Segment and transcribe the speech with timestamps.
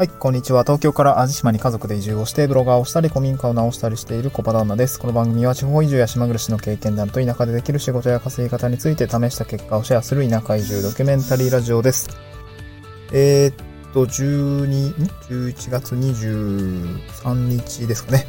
[0.00, 0.62] はい、こんにちは。
[0.62, 4.98] 東京から淡路島に家族で移住をして、ブロガーをしたり、古民家を直したりしている小場旦那です。
[4.98, 12.08] この番組は地方移住や島暮らしの経験談と田舎でできる仕事や稼ぎ方について試した結果をシェアする田舎移住ドキュメンタリーラジオです。
[13.12, 13.54] えー、っ
[13.92, 18.26] と、12、ん ?11 月23日ですかね。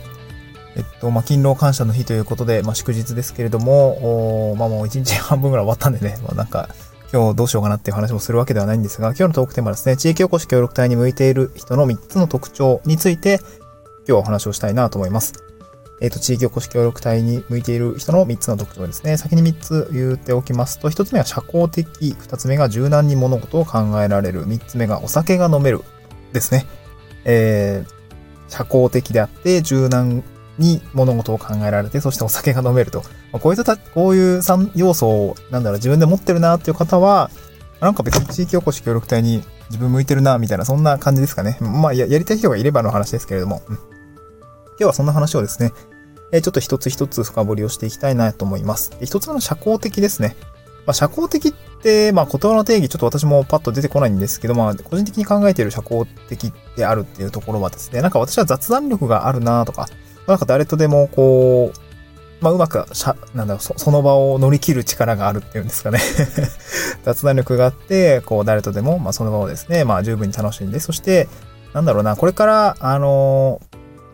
[0.75, 6.67] えっと、まあ、勤労感謝の日ということで、まあ、祝日ですけれども、まあ、もう1日半分ぐらい終わったんでね、まあ、なんか、
[7.11, 15.33] 今日どうしようかなっていう話もするわけではないんですが、今日のトークテーマはですね、地域おこし協力隊に向いている人の3つの特徴について、今日はお話をしたいなと思います。
[15.99, 19.17] えっ、ー、と、地域おこし協力隊に向いている人の3つの特徴ですね。
[19.17, 25.81] 先に3つ言っておきますと、1つ目は社交的、2つ目が柔軟に物事を考えられる、3つ目がお酒が飲める
[26.31, 26.65] ですね。
[27.25, 30.23] えー、社交的であって柔軟
[30.61, 32.99] に物事を考えられて、そしてお酒が飲めると。
[33.31, 37.29] まあ、こういうた、こういう3要素を、なんだろう、自分で持ってるなっていう方は、
[37.81, 41.57] なんか別に地域おこし協力隊に自分向いてるな、みたいな、そんな感じですかね。
[41.59, 43.61] まあや、やりたい人がいればの話ですけれども。
[43.67, 43.83] うん、今
[44.77, 45.73] 日はそんな話をですね、
[46.31, 48.91] え、ちょっと一つ一つ深掘りをしていきたいなと思います。
[48.91, 50.35] で一つ目の社交的ですね。
[50.85, 59.87] まあ、社交的って、まあ、言葉の定義、ちょっと私もパッと出てこないんですけど、まあ、個人的に考えている社交的であるっていうところはですね、なんか私は雑談力があるなとか、
[60.27, 61.79] なんか誰とでもこう、
[62.41, 65.99] まあ、うまくしゃ、なんだろそ、その場を乗り切る力があるっていうんですかね
[67.05, 71.29] 雑談力があって、こう、誰とでも、まあ、その場をですね、まあ、十分に楽しんで、そして、
[71.73, 73.61] なんだろうな、これから、あの、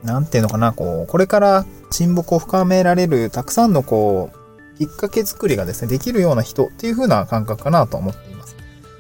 [0.04, 8.37] なんていうのかな、こう、これから親睦を深められる、たくさんの、こう、きっかけ作りがですね、できるような人っていう風な感覚かなと思っています。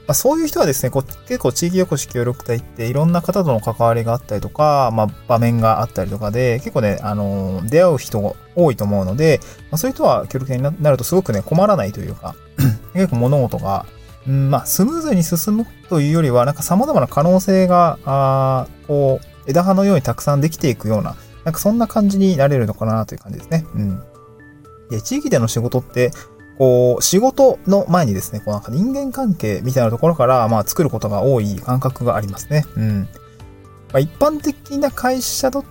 [0.07, 12.35] まあ、そういう人はですね、こう結構地域おこし協力隊っていろんな方との関わりがあったりとか、まあ、場面があったりとかで、結構ね、あのー、出会う人が多いと思うので、まあ、そういう人は協力隊になるとすごくね、困らないというか、
[12.93, 13.85] 結構物事が、
[14.25, 23.65] うん、まあ、スムーズに進むというよりは、なんか様々な可能性が、あこう、枝葉のようにたくさんできていくような、なんかそんな感じになれるのかなという感じですね。
[23.75, 24.01] うん。
[24.89, 26.11] で、地域での仕事って、
[26.57, 32.65] こう、仕事の前にですね、こうなんか人間関係みたいなところから、まあ作ることが多い感覚がありますね。
[32.75, 33.01] うん。
[33.01, 33.07] ま
[33.93, 35.63] あ、一般的な会社だ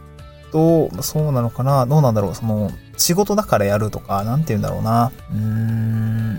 [0.53, 1.87] と、そうなのかな？
[1.87, 2.35] どうなんだろう？
[2.35, 5.13] その、仕事だからやるとか、なんて言うんだろうな？
[5.31, 6.35] うーん。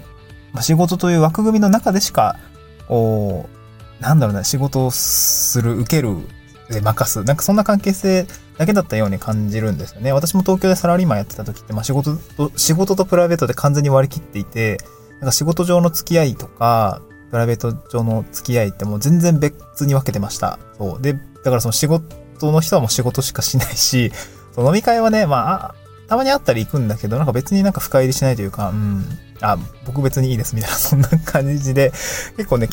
[0.54, 2.38] まあ、仕事という枠組みの中でしか、
[2.88, 3.50] こ
[4.00, 6.16] う、なんだろうな、仕事をする、受ける、
[6.70, 7.24] で任す。
[7.24, 10.12] なんかそんな関係性だけだったように感じるんですよね。
[10.12, 14.78] 私も東京でサラリーマンやってた時って、まあ仕事と、仕事とプライベートで完全に割り切っていて、
[15.20, 17.02] なんか仕事上の付き合いとか、
[17.32, 20.60] プライベート上の付き合いってもう全然別に分けてました。
[20.78, 21.02] そう。
[21.02, 24.12] で、だからその仕事の人はもう仕事しかしないし、
[24.54, 25.76] その飲み会はね、まあ、
[26.08, 29.06] たまに会ったり行くんだけど、なんか別になんか深入りしないというか、うん、
[29.42, 31.92] あ、僕別にいいですみたいな、 そんな感じで、
[32.38, 32.68] 結構ね、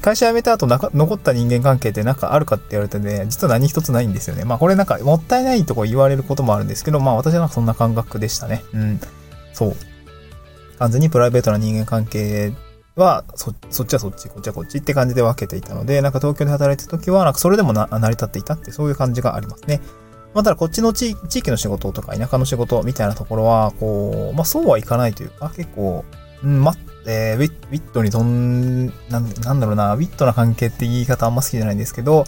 [0.00, 4.44] 会社辞めた後残った人間関係ってなんかあるかって言われてね、実は何一つないんですよね。
[4.44, 8.64] まあこれなんかもったいないとこ言われることもあるんですけど、まあ私はなんかそんな感覚でしたね。
[8.72, 9.00] うん。
[9.52, 9.76] そう。
[10.78, 12.52] 完全にプライベートな人間関係
[12.96, 19.80] は、そ、そっちはそっち、こっちはこっちって感じで分けていたので、なんか東京で働いてた時は、なんかそれでもな成り立っていたって、そういう感じがありますね。
[20.34, 26.04] まあ、ただこっちの地域の仕事とか田舎の仕事みたいなところは、こう、まあそうはいかないというか、結構、
[26.42, 26.74] うん、ま、
[27.06, 32.24] えー、ウィットにとん、なん、なんだろうな、ウィットな関係って言い方あんま好きじゃないんですけど、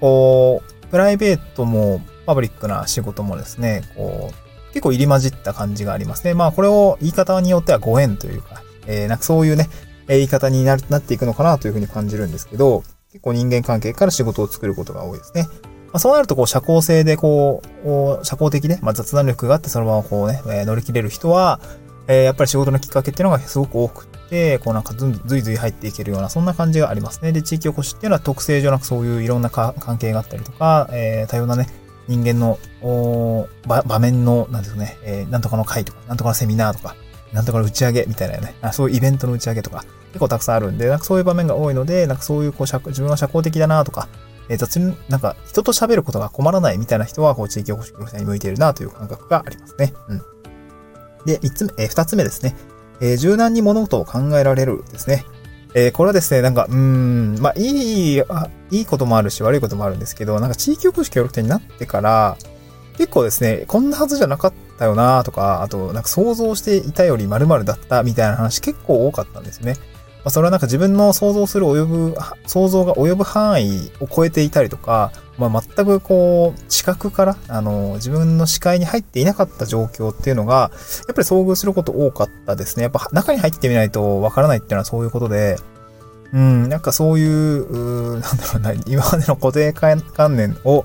[0.00, 6.34] こう、プライベートもパブリックな仕事もですね、こう、結構入り混じった感じがありますね。
[6.34, 9.68] まあこれを言い方によってはご縁というか、えー、なんかそういうね、
[10.08, 12.82] 言い方にななっていくのかなというふうに感じるんですけど、
[13.12, 15.46] 結構人間関係から仕事を作ることが多いですね。
[15.88, 21.60] まあ、そうなると、こう、社交性で、こう、社交的で、まあ、雑談力があって、そのままこうね、え、乗り切れる人は、
[22.08, 27.32] えー、やっぱり仕事のきっかけっていうのがすごく多くて、こうなんかずいずい入っていけるような、そんな感じがありますね。
[27.32, 31.68] で、地域おこしっていうのは特性上なくそういういろんな関係があったりとか、えー、多様なね、
[32.08, 32.58] 人間の、
[33.66, 36.96] 場面の、なんですね、えー、なんとかの会とか、なんとかのセミナーとか、
[37.34, 44.08] なんとかの打ち上げみたいなね、あそういうイベントの打ち上げとか、結構たくさんあるんで、なんかそういう場面が多いので、なんかそういうこう自分は社交的だなとか、
[44.48, 49.94] えー、雑に、なんか人と喋ることが困らないみたいな人は、こう地域おこし協力隊に向いているなという感覚がありますね。
[50.08, 50.22] うん。
[51.26, 52.56] で、三つ目、えー、二つ目ですね。
[53.00, 55.24] えー、柔軟に物事を考えられるですね。
[55.74, 62.36] えー、これはですね、なんか、うん、まあ、いい、あいいこともあるし、悪いこともあるんですけど、なんか地域おこし協力隊になってから、
[62.96, 69.76] 結構ですね、こんなはずじゃなかったよなとか、あと、なんか想像していたより〇〇だったみたいな話結構多かったんですね。
[70.28, 72.14] まあ、それはなんか自分の想像する及ぶ、
[72.46, 80.70] 想像が及ぶ範囲を超えていたりとか、まあ、全くこう、視覚から、あの、自分の視界に入っていなかった状況っていうのが、
[81.06, 82.82] やっぱり遭遇すること多かったですね。
[82.82, 85.56] やっぱ中に入ってみないとわからないっていうのはそういうことで、
[86.34, 90.02] うん、なんかそういう、うなんだろうな、今までの固定観
[90.36, 90.84] 念を、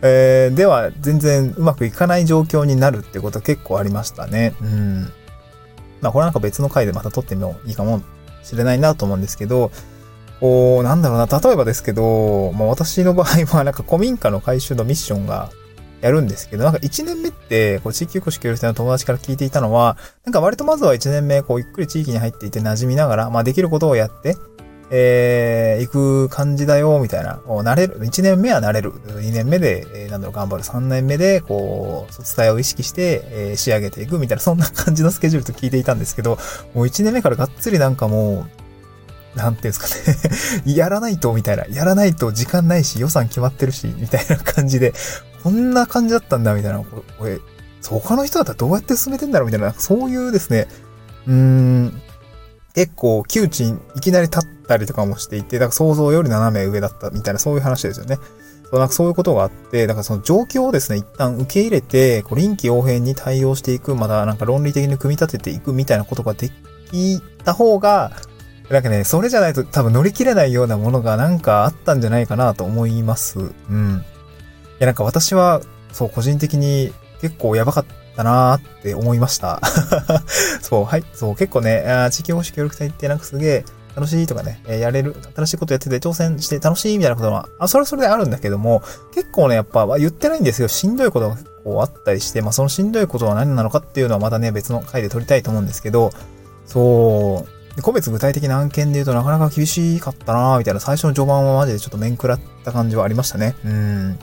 [0.00, 4.54] えー、では全然うまくいかない状況になるってことは結構ありましたね。
[4.62, 5.12] うん。
[6.00, 8.00] まあこれなんか別の回でまた撮ってみよういいかも
[8.42, 9.70] しれないなと思うんですけど、
[10.40, 15.50] こう、なんだろうな、例えばですけど、まあ私の場合はなんか古民家の改修のミッションが
[16.00, 24.36] やるんですけど、なんか1年目って、こう、地域おこし協力隊の友達から聞いていたのは、なんか割とまずは1年目、こう、ゆっくり地域に入っていて馴染みながら、まあできることをやって、
[24.92, 27.36] えー、行く感じだよ、みたいな。
[27.46, 28.00] 慣れる。
[28.00, 28.92] 1年目は慣れる。
[28.92, 30.64] 2年目で、えー、なんだろう、頑張る。
[30.64, 36.38] 3年目で、こう、卒業を意識して、えー、仕上げていく、みたいな、そんな感じのスケジュールと聞いていたんですけど、
[36.74, 38.46] もう1年目からがっつりなんかも
[39.36, 39.86] う、なんていうんですか
[40.64, 41.64] ね やらないと、みたいな。
[41.70, 44.92] やらないと時間ないし、予算決まってるし、みたいな感じで、
[45.44, 46.80] こんな感じだったんだ、みたいな。
[46.80, 47.38] これ、
[47.84, 50.66] 他の人だったらどうやって進めてんだろうみたいな、そういうですね、
[51.28, 52.02] うーん、
[52.74, 58.18] 結構窮地にいきなり立ってたりとかもしていて、だから想像より斜め上だったみたいなそういう話ですよね。
[58.70, 66.50] そうなんかそういうことがあって、だからその状況をですね、一旦受け入れて、こう臨機応変に対応していく、まだなんか論理的に組み立てていくみたいなことがで
[66.90, 68.12] きた方が、
[68.68, 73.40] なんかね、それじゃないと多分乗り切れないようなものがなんかあったんじゃないかなと思います。
[73.40, 73.42] う
[73.74, 74.04] ん。
[74.04, 75.60] いやなんか私は、
[75.92, 77.84] そう個人的に結構やばかっ
[78.16, 79.60] だなーって思いました。
[80.60, 81.04] そう、はい。
[81.12, 83.64] そう、結構ね、あ地域保守協力隊ってなんかすげえ
[83.96, 88.82] 楽しいとかね、えやれる、新しいことやってて挑戦して楽しいみたいなことは、あ、それはそれであるんだけども、
[89.14, 90.68] 結構ね、やっぱ、言ってないんですよ。
[90.68, 96.12] しんどいことがこうあったりして、まあそのしんどいことは何なのかっていうのはまたね、別の回で撮りたいと思うんですけど、
[96.66, 97.46] そ
[97.76, 103.54] う、個別具体的な案件で言うとなかなか厳しかったなみたいな最初の序盤はマジでちょっと面食らった感じはありましたね。
[103.64, 104.18] うん。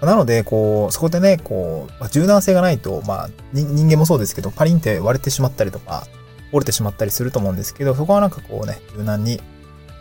[0.00, 6.06] なので、こう、そこでね、こう、柔軟性がないと、まあ、人間もそうですけど、パリンって割れてしまったりとか、
[6.52, 9.40] 折れてしまったりすると思うんですけど、そこはなんかこうね、柔軟に、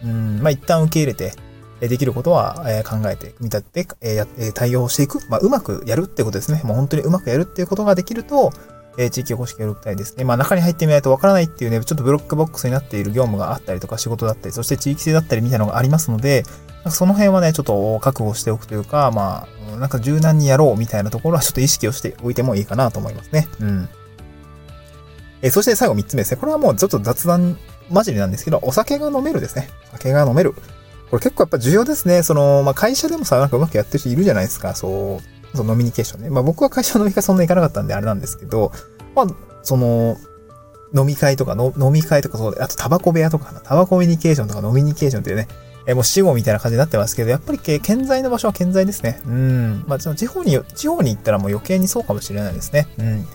[0.03, 1.33] うん、まあ一旦受け入れて、
[1.79, 5.19] できることは、考えて、組み立てて、対応していく。
[5.29, 6.61] まあ、うまくやるってことですね。
[6.63, 8.51] もう本当にうまくやるっていうことができると、
[9.11, 10.23] 地域おこし協力隊ですね。
[10.23, 16.43] まあ中に入ってみないとわからないっていうね、ちょっとブロックボックスになっている業務があったりとか仕事だったり、そして地域性だったりみたいなのがありますので、
[16.77, 23.47] なんかその辺はね、ちょっと覚悟しておくというか、まあ、なんか柔軟にやろうみたいなところはちょっと意識をしておいてもいいかなと思いますね。
[23.59, 23.89] うん。
[25.41, 26.37] えそして最後3つ目ですね。
[26.37, 27.57] これはもうちょっと雑談
[27.93, 29.69] 混じりなんですけど、お酒が飲めるですね。
[29.89, 30.53] お酒が飲める。
[31.09, 32.23] これ結構やっぱ重要ですね。
[32.23, 34.75] その、まあ、会社でもさ、なんかうまくやってる人いるじゃないですか。
[34.75, 36.29] そう、そのノミニケーションね。
[36.29, 38.71] まあ、僕は会社の飲み会そんな行かなかったんであれなんですけど、
[39.15, 39.27] まあ、
[39.63, 40.17] その、
[40.95, 45.47] 飲み会とかの、飲み会とかそうで、あとタバコ部屋とか、タバコミュニケーションとか飲みニケーションっていうね、
[45.85, 49.21] えもう死後みたいな感じになってますけど、やっぱり健在の場所は健在ですね。
[49.25, 49.85] うん。
[49.87, 52.87] まあ、地方に、地方に行ったらもう余計にそうかもしれないですね。
[52.97, 53.27] うん。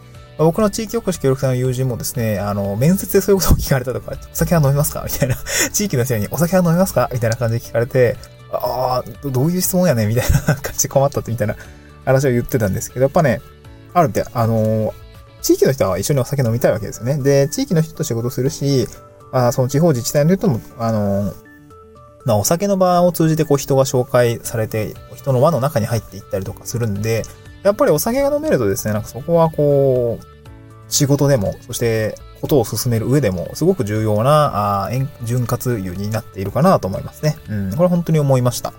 [0.44, 5.02] 僕の地域おこし協力隊の友人もですね、あの、面接でそういうことを聞かれたとか、お酒は飲みますか？
[5.04, 5.36] みたいな。
[5.72, 7.10] 地域の人に、お酒は飲みますか？
[7.12, 8.16] みたいな感じで聞かれて、
[8.52, 11.56] ああ、どういう質問やねみたいな感じで困ったってみたいな
[12.04, 13.40] 話を言ってたんですけど、やっぱね、
[13.94, 14.94] あるって、あの
[15.40, 17.18] 地域の人は一緒にお酒飲みたいわけですよね。
[17.18, 18.86] で、地域の人と仕事するし、
[19.32, 21.32] あその地方自治体の人も、あの
[22.24, 27.24] まあ、お酒の場を通じてこう人が紹介されて、人の輪の中に入っていったりとかするんで、
[27.62, 30.26] やっぱりお酒が飲めるとですね、なんかそこはこう、
[30.92, 34.90] 仕事でも、そしてことを進める上でも、すごく重要な、ああ
[35.24, 37.36] 潤滑油になっているかなと思いますね。
[37.48, 38.74] うん、これ本当に思いました。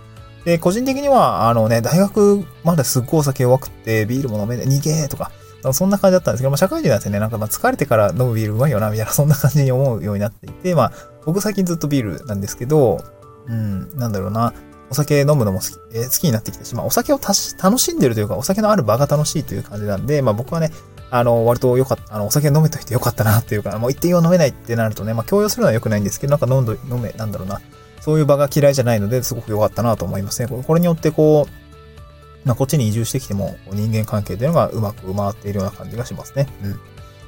[0.45, 5.31] で、個人的には、あのね、大学まですっごいお酒弱くて、ビールも飲めない、逃げーとか、
[5.71, 10.91] そんな感じだったんですけど、まあ、社会人なんてね、なんかまあ疲れてから飲むビールうまいよな、みたいな、 そんな感じに思うようになっていて、まあ、
[11.25, 13.03] 僕最近ずっとビールなんですけど、
[13.47, 14.53] うん、なんだろうな。
[14.89, 20.71] お酒飲むのも好き,、えー、好きになってきたし、まあお酒を楽しんでるというか、お酒のある場が楽しいという感じなんで、まあ僕はね、
[21.15, 27.61] あの、割と良かった、あの、お酒飲めといて良かったなっていうか、もう一定用飲めないってなるとね、まあ強要するのは良くないんですけど、なんか飲ん、飲め、なんだろうな。
[28.01, 30.47] そういう場が嫌いじゃないので、すごく良かったなと思いますね。
[30.47, 36.47] これによってこう、まあこっちに移住してきても、人間関係というのがうまく回っているような感じがしますね。
[36.63, 36.79] うん。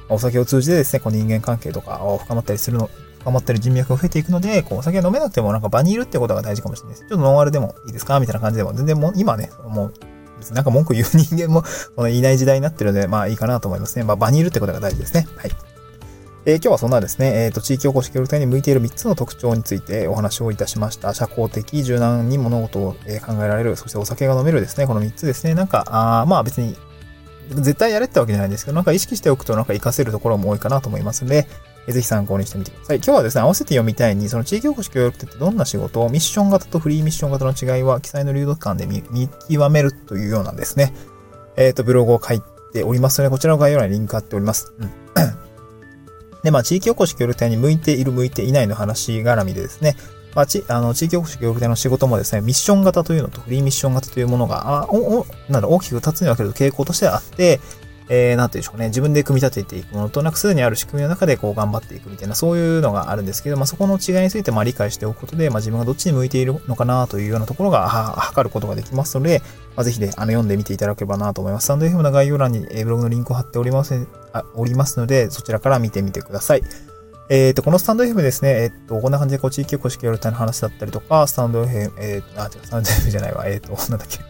[0.08, 2.90] お酒を通じてですね、こう人間関係とかを深まったりするの、
[3.20, 7.08] 深まったり人脈が増えていくので、こう、お酒飲めなくてもなんか場にいるってことが大事かもしれないです。
[7.08, 8.18] ちょっとノンアルでもいいですか？
[8.18, 9.94] みたいな感じでも、全然もう、今ね、もう、
[10.52, 11.62] なんか文句言う人間も、
[11.96, 14.04] このいない時代になってるので、まあいいかなと思いますね。
[14.04, 15.26] まあ場にいるってことが大事ですね。
[15.36, 15.50] はい。
[16.48, 21.12] えー、今日はそんなですね、えっ、ー、と、地域おこし協力隊に向いている3つの特徴についてお話をいたしました。
[21.12, 25.54] 社交的、柔軟に物事を、え考えられる、そしてお酒が飲めるですね、この3つですね。
[25.54, 26.76] なんか、あまあ別に、
[27.50, 31.48] 絶対やれってわけじゃないんですけど、なんか意識しておくとなんか活かせるところも多いかなと思いますので、
[31.92, 32.96] ぜひ参考にしてみてください。
[32.96, 39.02] 今日はですね、合わせて読みたいに、その地域おこし協力隊ってどんな仕事をミッション型とフリーミッション型の違いは、記載の流読感で見
[39.48, 40.92] 極めるというようなんですね。
[41.56, 44.72] えっ、ー、と、ブログを書いておりますので、こちらの概要欄にリンク貼っております。
[44.78, 44.90] うん。
[46.42, 49.96] で、まあ、地域おこし協力隊に向いている、向いていないの話絡みでですね、
[50.34, 57.58] まあ、ち、あの、地域おこし協力隊の仕事もですね、ミッション型というのとフリーミッション型というものが、あお、お、なんだ、大きく二つに分ける傾向としてあって、
[58.08, 58.88] えー、なんていうんでしょうね。
[58.88, 69.42] 自分で組み立てていくものとなくすでにある仕組みの中でこう頑張っていくみたいな、そういうのがあるんですけど、まあ、そこの違いについてまあ理解しておくことで、まあ、自分がどっちに向いているのかなというようなところが、測ることができますので、
[69.74, 71.66] まあ、ぜひね、あの、読んでみていただければなと思います。
[71.66, 76.62] サンド FM の概要欄にブログのリンクを貼っております、あおりますので、そちらから見てみてください。
[77.28, 84.20] えっ、ー、と、このスタンド FM ですね、えっ、ー、と、こんな感じで、こう、地域おこし協力隊の話だったりとか、スタンド FM、えっ、ー、と、あ、違う、スタンド FM じゃないわ、えっ、と、なんだっけ。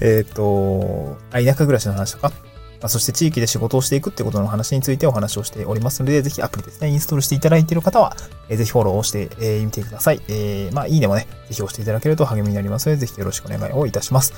[0.00, 2.32] えっと、あ、田舎暮らしの話とか、
[2.80, 8.16] まあ、そして地域で仕事をしていくってことの話についてお話をしておりますので、ぜひアプリですね、インストールしていただいている方は、
[8.48, 10.20] えー、ぜひフォローをしてみ、えー、てください。
[10.28, 14.32] えー、まあ、いいねもね、ぜひ押していただけると励みになりますので、ぜひよろしくお願いをいたします。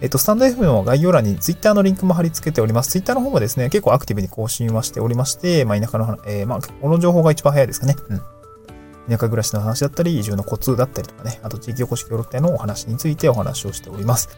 [0.00, 2.90] えっと、スタンド FM の概要欄に Twitter のリンクも貼り付けております。
[2.90, 7.96] Twitter の方もですね、結構アクティブに更新はしておりまして、まあ、田舎の、えー、まあ、この情報が一番早いですかね。
[8.08, 8.18] うん。
[9.08, 14.30] 田舎暮らしの話だったり、移住のコツだったりとかね、あと地域おこし協力隊のお話についてお話をしております。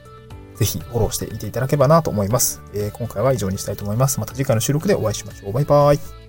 [0.63, 2.63] ぜひフォローしていていただければなと思います。
[2.73, 4.21] えー、今回は以上にしたいと思います。
[4.21, 5.53] また次回の収録でお会いしましょう。
[5.53, 6.22] バイバイ。